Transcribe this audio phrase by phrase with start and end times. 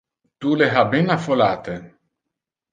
[0.45, 1.79] Tu le ha ben affollate.